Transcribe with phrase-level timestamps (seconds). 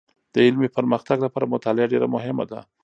[0.33, 2.59] د علمي پرمختګ لپاره مطالعه ډېر مهمه ده.